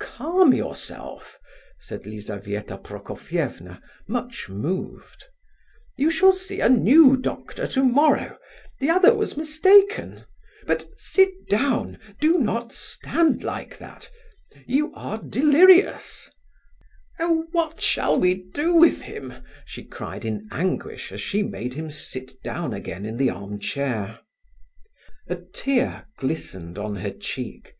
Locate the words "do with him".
18.50-19.32